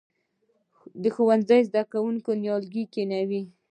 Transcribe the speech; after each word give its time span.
د 1.01 1.03
ښوونځي 1.15 1.59
زده 1.69 1.83
کوونکي 1.91 2.31
نیالګي 2.41 2.83
کینوي؟ 2.93 3.41